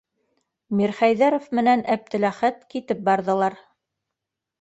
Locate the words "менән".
1.59-1.83